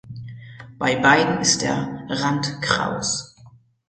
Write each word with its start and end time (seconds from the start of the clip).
Bei 0.79 0.95
beiden 0.95 1.41
ist 1.41 1.61
der 1.61 2.05
Rand 2.09 2.59
kraus. 2.63 3.35